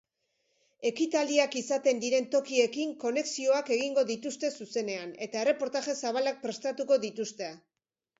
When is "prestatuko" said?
6.47-6.99